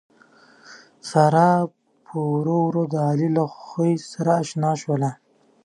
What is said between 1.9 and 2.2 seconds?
پّ